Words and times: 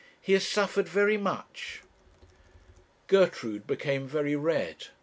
He 0.19 0.33
has 0.33 0.47
suffered 0.47 0.89
very 0.89 1.15
much.' 1.17 1.83
Gertrude 3.05 3.67
became 3.67 4.07
very 4.07 4.35
red. 4.35 4.87